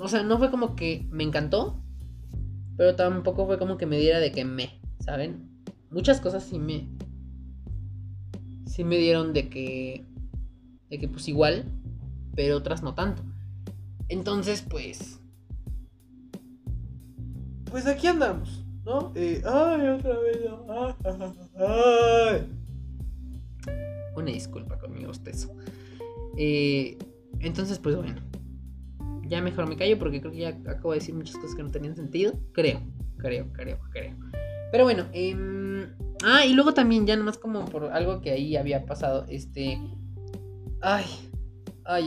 [0.00, 1.82] O sea, no fue como que me encantó,
[2.76, 5.64] pero tampoco fue como que me diera de que me, ¿saben?
[5.90, 6.88] Muchas cosas sí me,
[8.66, 10.04] sí me dieron de que,
[10.90, 11.64] de que pues igual,
[12.34, 13.22] pero otras no tanto.
[14.08, 15.20] Entonces, pues,
[17.70, 19.12] pues aquí andamos, ¿no?
[19.14, 20.38] Eh, ay, otra vez,
[21.58, 22.46] ay.
[24.16, 25.06] Una disculpa con mi.
[26.36, 26.98] Eh,
[27.40, 28.14] entonces, pues bueno.
[29.28, 31.70] Ya mejor me callo porque creo que ya acabo de decir muchas cosas que no
[31.70, 32.34] tenían sentido.
[32.52, 32.80] Creo,
[33.18, 34.14] creo, creo, creo.
[34.70, 35.36] Pero bueno, eh,
[36.24, 39.80] ah, y luego también, ya nomás como por algo que ahí había pasado, este.
[40.80, 41.04] Ay,
[41.84, 42.06] ay,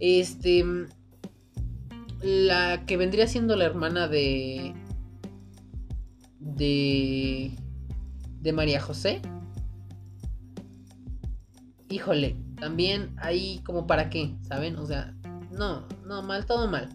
[0.00, 0.64] este.
[2.22, 4.74] La que vendría siendo la hermana de
[6.54, 7.52] de,
[8.40, 9.20] de María José.
[11.88, 14.76] Híjole, también ahí como para qué, ¿saben?
[14.76, 15.14] O sea,
[15.50, 16.88] no, no, mal, todo mal.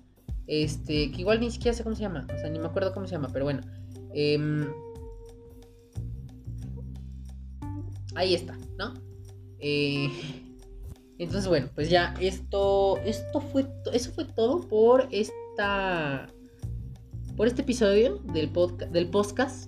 [0.47, 3.07] Este, que igual ni siquiera sé cómo se llama, o sea, ni me acuerdo cómo
[3.07, 3.61] se llama, pero bueno.
[4.13, 4.69] Em,
[8.15, 8.93] ahí está, ¿no?
[9.59, 10.09] Eh,
[11.17, 16.27] entonces, bueno, pues ya esto, esto fue, eso fue todo por esta
[17.41, 19.67] por este episodio del, podcast.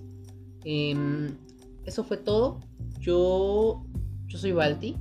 [0.64, 1.36] Em,
[1.84, 2.60] eso fue todo.
[3.00, 3.84] Yo,
[4.28, 4.94] yo soy Balti.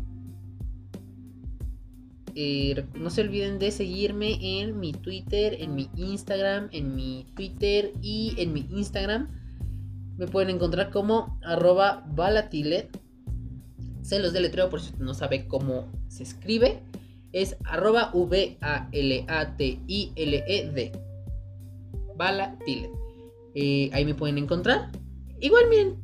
[2.34, 7.94] Eh, no se olviden de seguirme en mi Twitter, en mi Instagram, en mi Twitter
[8.02, 9.30] y en mi Instagram.
[10.18, 12.04] Me pueden encontrar como arroba.
[14.02, 16.82] Se los deletreo por si usted no sabe cómo se escribe.
[17.34, 18.74] Es arroba V-A-L-A-T-I-L-E-D.
[22.16, 22.92] Bala Tile.
[23.56, 24.92] Eh, ahí me pueden encontrar.
[25.40, 26.04] Igual, miren,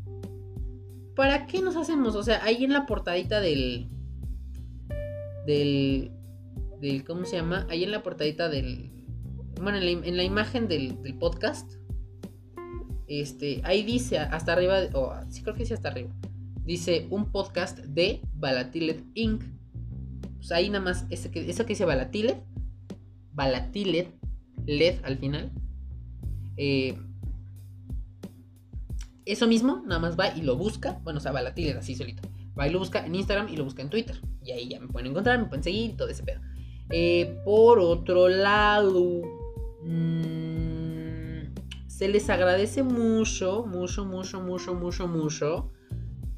[1.15, 2.15] ¿para qué nos hacemos?
[2.15, 3.89] O sea, ahí en la portadita del.
[5.45, 6.11] Del.
[7.05, 7.67] ¿Cómo se llama?
[7.69, 8.91] Ahí en la portadita del.
[9.61, 11.73] Bueno, en la, imagen del, podcast.
[13.07, 16.13] Este, ahí dice hasta arriba, o sí creo que dice hasta arriba.
[16.63, 19.43] Dice un podcast de Balatilet Inc.
[20.37, 22.41] Pues ahí nada más, eso que, eso que dice Balatilet,
[23.33, 24.13] Balatilet,
[24.65, 25.51] LED al final,
[26.61, 26.93] eh,
[29.23, 30.99] eso mismo, nada más va y lo busca.
[31.03, 32.27] Bueno, o sea, va la tile así solito.
[32.59, 34.19] Va y lo busca en Instagram y lo busca en Twitter.
[34.43, 36.41] Y ahí ya me pueden encontrar, me pueden seguir y todo ese pedo.
[36.89, 39.21] Eh, por otro lado,
[39.83, 41.53] mm,
[41.87, 45.71] se les agradece mucho, mucho, mucho, mucho, mucho, mucho.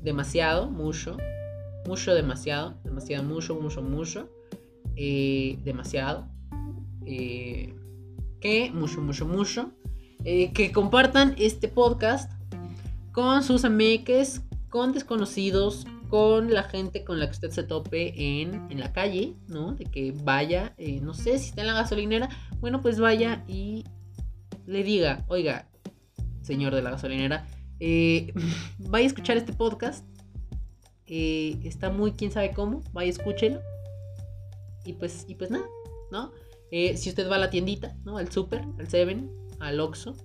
[0.04, 1.18] Demasiado, mucho.
[1.88, 2.76] Mucho, demasiado.
[2.84, 4.30] Demasiado, mucho, mucho, mucho.
[4.96, 6.28] Eh, demasiado.
[7.08, 7.74] Eh,
[8.40, 9.72] que, mucho, mucho, mucho.
[10.24, 12.32] Que compartan este podcast
[13.12, 18.70] con sus amigues, con desconocidos, con la gente con la que usted se tope en,
[18.70, 19.76] en la calle, ¿no?
[19.76, 22.28] De que vaya, eh, no sé si está en la gasolinera,
[22.60, 23.86] bueno, pues vaya y
[24.66, 25.70] le diga, oiga,
[26.42, 27.48] señor de la gasolinera,
[27.80, 28.34] eh,
[28.80, 30.06] vaya a escuchar este podcast.
[31.06, 33.62] Eh, está muy quién sabe cómo, vaya, escúchelo.
[34.84, 35.66] Y pues, y pues nada,
[36.12, 36.32] ¿no?
[36.72, 38.18] si usted va a la tiendita, ¿no?
[38.18, 39.30] Al super, al Seven,
[39.62, 40.16] al Oxxo,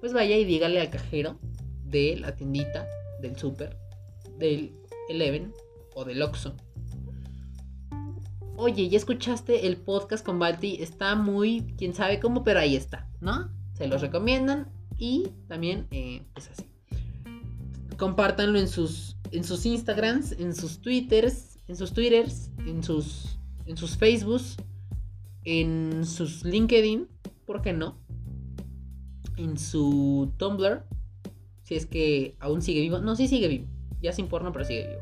[0.00, 1.38] pues vaya y dígale al cajero
[1.84, 2.86] de la tiendita
[3.20, 3.78] del super
[4.38, 4.74] del
[5.08, 5.52] Eleven
[5.94, 6.54] o del Oxxo.
[8.56, 10.76] Oye, ¿ya escuchaste el podcast con Balti?
[10.80, 13.50] Está muy, quién sabe cómo, pero ahí está, ¿no?
[13.72, 16.64] Se los recomiendan y también, eh, pues así.
[17.96, 23.76] Compártanlo en sus, en sus Instagrams, en sus Twitters, en sus Twitters, en sus, en
[23.76, 24.56] sus Facebooks,
[25.44, 27.08] en sus LinkedIn,
[27.46, 27.98] ¿por qué no?
[29.36, 30.84] En su Tumblr,
[31.62, 32.98] si es que aún sigue vivo.
[32.98, 33.66] No, sí sigue vivo
[34.04, 35.00] ya sin porno, pero sigue vivo.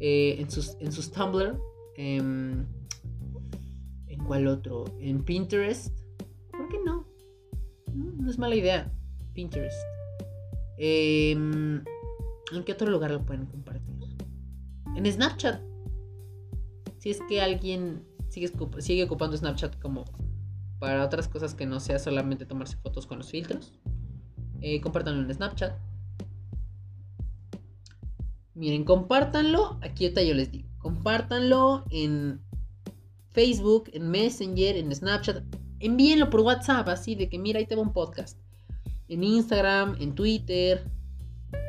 [0.00, 1.60] Eh, en, sus, en sus Tumblr.
[1.96, 2.66] ¿En
[4.26, 4.86] cuál otro?
[4.98, 5.94] En Pinterest.
[6.50, 7.06] ¿Por qué no?
[7.94, 8.90] No, es mala idea.
[9.34, 9.76] Pinterest.
[10.78, 11.84] Em,
[12.52, 13.94] ¿En qué otro lugar lo pueden compartir?
[14.96, 15.60] En Snapchat.
[16.98, 20.04] Si es que alguien sigue, sigue ocupando Snapchat como
[20.82, 23.70] para otras cosas que no sea solamente tomarse fotos con los filtros.
[24.60, 25.78] Eh, compártanlo en Snapchat.
[28.54, 29.78] Miren, compártanlo.
[29.80, 30.68] Aquí ahorita yo les digo.
[30.78, 32.40] Compártanlo en
[33.30, 35.44] Facebook, en Messenger, en Snapchat.
[35.78, 38.40] Envíenlo por WhatsApp, así de que mira, ahí te va un podcast.
[39.06, 40.84] En Instagram, en Twitter,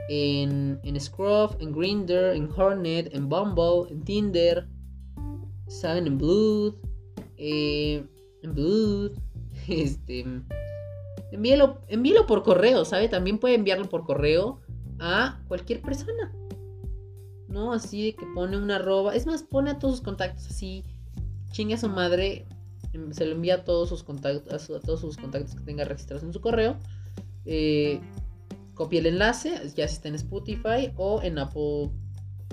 [0.10, 0.98] en, en
[1.60, 4.68] en Grinder, en Hornet, en Bumble, en Tinder,
[5.68, 6.08] ¿saben?
[6.08, 6.76] En Blue,
[7.38, 8.08] eh,
[9.68, 10.26] este.
[11.32, 13.10] Envíelo, envíelo por correo, ¿sabe?
[13.10, 14.60] También puede enviarlo por correo
[15.00, 16.32] a cualquier persona.
[17.54, 17.72] ¿no?
[17.72, 19.16] Así de que pone una arroba.
[19.16, 20.84] Es más, pone a todos sus contactos así.
[21.52, 22.46] Chingue a su madre.
[22.92, 26.24] Em, se lo envía a todos sus contactos, a, todos sus contactos que tenga registrados
[26.24, 26.78] en su correo.
[27.46, 28.02] Eh,
[28.74, 31.92] copia el enlace, ya si está en Spotify o en Apple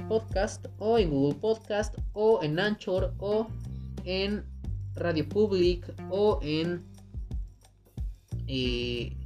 [0.09, 3.49] Podcast o en Google Podcast o en Anchor o
[4.05, 4.45] en
[4.95, 6.85] Radio Public o en
[8.47, 9.17] eh,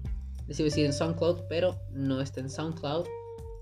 [0.47, 3.07] les iba en SoundCloud, pero no está en SoundCloud.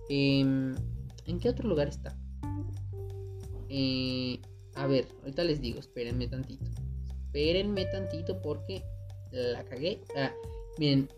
[0.08, 2.16] Eh, ¿En qué otro lugar está?
[3.68, 4.40] Eh,
[4.74, 6.64] a ver, ahorita les digo, espérenme tantito.
[7.26, 8.82] Espérenme tantito porque
[9.30, 10.02] la cagué.
[10.16, 10.32] Ah,
[10.78, 11.08] miren,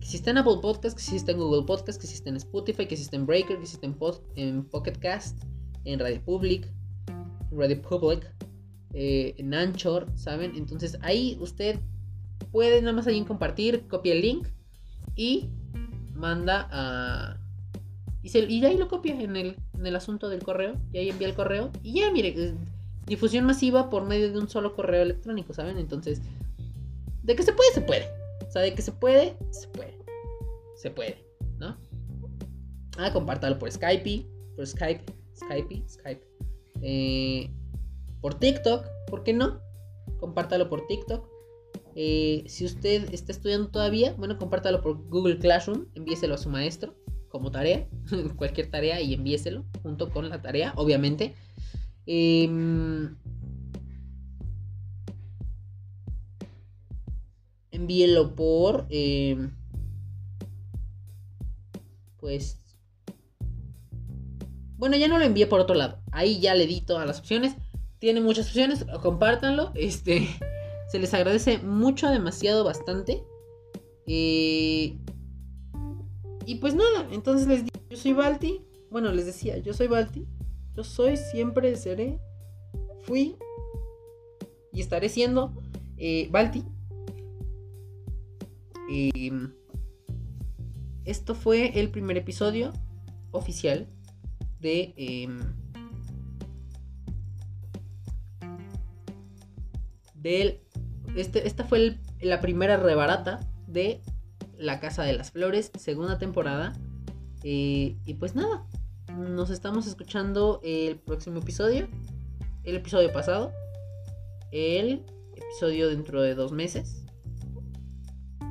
[0.00, 2.96] que si en Apple Podcast, que si en Google Podcast, que si en Spotify, que
[2.96, 3.96] si en Breaker, que si en,
[4.36, 5.38] en Pocket Cast,
[5.84, 6.66] en Radio Public,
[7.52, 8.34] Radio Public,
[8.94, 10.52] eh, en Anchor, ¿saben?
[10.56, 11.78] Entonces ahí usted
[12.52, 14.48] puede nada más ahí en compartir, copia el link
[15.14, 15.50] y
[16.14, 17.40] manda a
[18.22, 20.74] y, y ahí lo copia en el, en el asunto del correo.
[20.92, 21.70] Y ahí envía el correo.
[21.82, 22.54] Y ya, mire,
[23.06, 25.78] difusión masiva por medio de un solo correo electrónico, ¿saben?
[25.78, 26.20] Entonces,
[27.22, 28.06] de que se puede, se puede.
[28.46, 29.98] O sea, de que se puede, se puede.
[30.76, 31.24] Se puede,
[31.58, 31.76] ¿no?
[32.98, 34.26] Ah, compártalo por Skype,
[34.56, 35.04] por Skype,
[35.36, 36.22] Skype, Skype.
[36.82, 37.50] Eh,
[38.20, 39.60] por TikTok, ¿por qué no?
[40.18, 41.28] Compártalo por TikTok.
[41.94, 46.94] Eh, si usted está estudiando todavía, bueno, compártalo por Google Classroom, envíeselo a su maestro
[47.28, 47.88] como tarea,
[48.36, 51.34] cualquier tarea y envíeselo junto con la tarea, obviamente.
[52.06, 53.16] Em,
[57.70, 58.86] envíelo por...
[58.90, 59.50] Em,
[62.18, 62.58] pues...
[64.76, 66.00] Bueno, ya no lo envié por otro lado.
[66.10, 67.54] Ahí ya le di todas las opciones.
[68.00, 68.84] Tiene muchas opciones.
[69.00, 69.70] Compártanlo.
[69.74, 70.28] Este...
[70.90, 73.22] Se les agradece mucho, demasiado, bastante.
[74.08, 74.98] Eh,
[76.46, 78.66] y pues nada, entonces les digo, yo soy Balti.
[78.90, 80.26] Bueno, les decía, yo soy Balti.
[80.74, 82.18] Yo soy, siempre seré,
[83.02, 83.36] fui
[84.72, 85.52] y estaré siendo
[85.96, 86.64] eh, Balti.
[88.90, 89.52] Em,
[91.04, 92.72] esto fue el primer episodio
[93.30, 93.86] oficial
[94.58, 95.28] de...
[100.20, 100.60] del,
[101.16, 104.00] este, esta fue la primera rebarata de
[104.58, 106.74] la Casa de las Flores, segunda temporada.
[107.42, 108.66] Eh, y pues nada,
[109.16, 111.88] nos estamos escuchando el próximo episodio,
[112.64, 113.52] el episodio pasado.
[114.52, 115.04] el
[115.36, 117.04] episodio dentro de dos meses.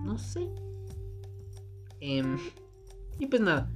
[0.06, 0.50] No sé.
[2.00, 2.38] Em,
[3.20, 3.70] y pues nada.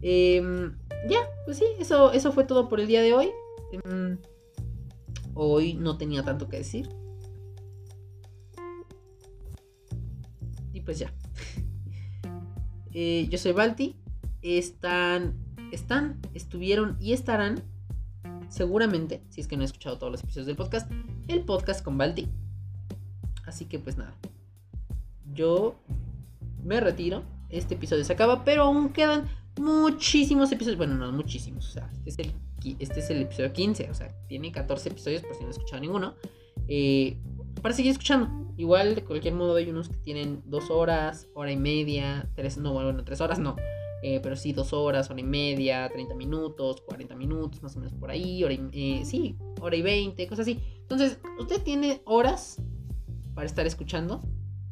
[0.00, 0.76] Em,
[1.08, 3.30] ya, pues sí, eso, eso fue todo por el día de hoy.
[3.72, 4.18] Em,
[5.34, 6.88] hoy no tenía tanto que decir.
[10.86, 11.12] Pues ya.
[12.98, 13.94] Eh, yo soy Balti.
[14.40, 15.34] Están,
[15.70, 17.62] están, estuvieron y estarán,
[18.48, 20.90] seguramente, si es que no he escuchado todos los episodios del podcast,
[21.28, 22.28] el podcast con Balti.
[23.44, 24.16] Así que pues nada.
[25.34, 25.76] Yo
[26.64, 27.22] me retiro.
[27.50, 29.28] Este episodio se acaba, pero aún quedan
[29.60, 30.78] muchísimos episodios.
[30.78, 31.68] Bueno, no muchísimos.
[31.68, 33.90] O sea, este es el, este episodio 15.
[33.90, 36.14] O sea, tiene 14 episodios por si no he escuchado ninguno.
[36.66, 37.18] Eh,
[37.60, 38.45] para seguir escuchando.
[38.56, 42.72] Igual, de cualquier modo, hay unos que tienen dos horas, hora y media, tres, no,
[42.72, 43.56] bueno, tres horas no.
[44.02, 47.94] Eh, pero sí, dos horas, hora y media, 30 minutos, 40 minutos, más o menos
[47.94, 50.60] por ahí, hora y, eh, sí, hora y 20, cosas así.
[50.80, 52.60] Entonces, usted tiene horas
[53.34, 54.22] para estar escuchando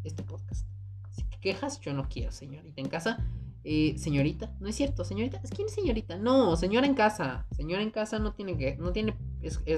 [0.05, 0.67] este podcast.
[1.11, 3.27] Si te quejas, yo no quiero, señorita en casa.
[3.67, 6.19] Eh, señorita, no es cierto, señorita, ¿es quién es señorita?
[6.19, 7.47] No, señora en casa.
[7.57, 9.17] Señora en casa no tiene que, no tiene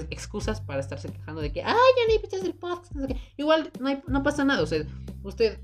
[0.09, 2.91] excusas para estarse quejando de que, ay, ya ni escuchas el podcast.
[3.37, 4.61] Igual no, no, pasa nada.
[4.61, 4.85] O sea,
[5.23, 5.61] usted,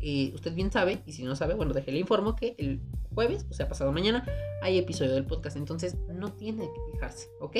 [0.00, 2.80] eh, usted bien sabe, y si no sabe, bueno, déjele informo que el
[3.14, 4.26] jueves, o sea, pasado mañana,
[4.60, 5.56] hay episodio del podcast.
[5.56, 7.56] Entonces, no tiene que quejarse, ¿ok?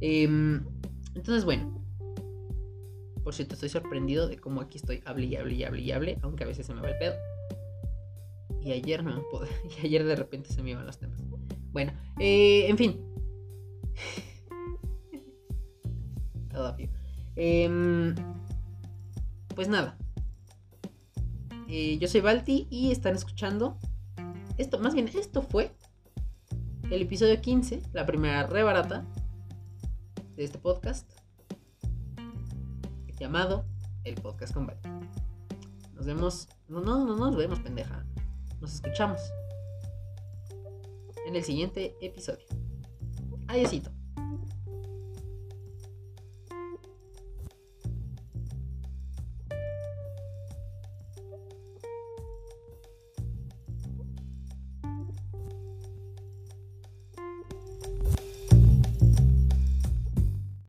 [0.00, 0.64] Em,
[1.14, 1.82] entonces, bueno.
[3.22, 6.18] Por cierto, estoy sorprendido de cómo aquí estoy, hable y hable y hable y hable,
[6.22, 7.14] aunque a veces se me va el pedo.
[8.66, 9.46] Y ayer no pude.
[9.80, 11.22] Y ayer de repente se me iban los temas.
[11.70, 13.00] Bueno, eh, en fin.
[17.36, 18.14] Em,
[19.54, 19.98] pues nada.
[21.68, 23.78] Eh, yo soy Balti y están escuchando.
[24.56, 25.70] Esto, más bien, esto fue
[26.90, 29.04] el episodio 15, la primera re barata
[30.34, 31.08] de este podcast.
[33.18, 33.66] Llamado
[34.02, 34.88] El Podcast con Balti.
[35.94, 36.48] Nos vemos.
[36.68, 38.06] No, no, no nos vemos, pendeja.
[38.60, 39.20] Nos escuchamos
[41.26, 42.46] en el siguiente episodio.
[43.48, 43.95] Adiósito.